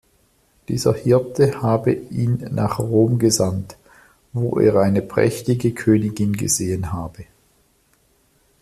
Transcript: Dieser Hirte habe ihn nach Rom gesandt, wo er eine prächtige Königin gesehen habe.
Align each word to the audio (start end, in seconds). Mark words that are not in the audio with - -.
Dieser 0.67 0.95
Hirte 0.95 1.61
habe 1.61 1.93
ihn 1.93 2.49
nach 2.49 2.79
Rom 2.79 3.19
gesandt, 3.19 3.77
wo 4.33 4.57
er 4.57 4.77
eine 4.77 5.03
prächtige 5.03 5.73
Königin 5.75 6.33
gesehen 6.33 6.91
habe. 6.91 7.25